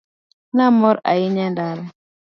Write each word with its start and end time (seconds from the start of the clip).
Ne 0.55 0.63
amor 0.69 0.95
ahinya 1.09 1.43
e 1.49 1.51
ndara. 1.53 1.83